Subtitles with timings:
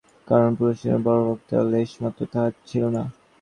[0.27, 3.03] কারণ, পুরুষোচিত বর্বরতার লেশমাত্র তাহার ছিল না।